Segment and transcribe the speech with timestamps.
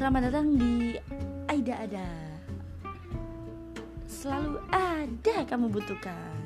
[0.00, 0.96] Selamat datang di
[1.44, 2.08] Aida Ada.
[4.08, 6.40] Selalu ada kamu butuhkan.